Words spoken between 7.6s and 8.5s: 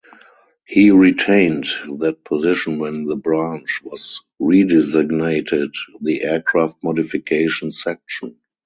Section.